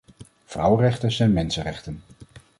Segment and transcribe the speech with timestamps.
[0.45, 2.01] Vrouwenrechten zijn mensenrechten.